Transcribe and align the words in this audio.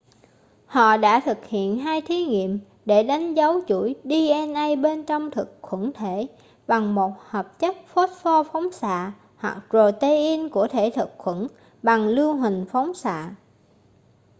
họ 0.65 0.97
đã 0.97 1.21
thực 1.25 1.45
hiện 1.45 1.77
hai 1.79 2.01
thí 2.01 2.21
nghiệm 2.25 2.59
để 2.85 3.03
đánh 3.03 3.33
dấu 3.33 3.61
chuỗi 3.67 3.95
dna 4.03 4.67
bên 4.81 5.03
trong 5.05 5.31
thực 5.31 5.57
khuẩn 5.61 5.91
thể 5.93 6.27
bằng 6.67 6.95
một 6.95 7.11
hợp 7.27 7.59
chất 7.59 7.75
phốt-pho 7.93 8.43
phóng 8.43 8.71
xạ 8.71 9.11
hoặc 9.37 9.61
protein 9.69 10.49
của 10.49 10.67
thể 10.67 10.91
thực 10.95 11.09
khuẩn 11.17 11.47
bằng 11.83 12.07
lưu 12.07 12.35
huỳnh 12.35 12.65
phóng 12.71 12.93
xạ 12.93 13.35